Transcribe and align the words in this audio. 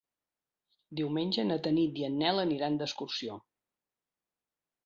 Diumenge 0.99 1.45
na 1.49 1.57
Tanit 1.67 2.01
i 2.03 2.07
en 2.09 2.17
Nel 2.23 2.43
aniran 2.47 2.81
d'excursió. 2.81 3.37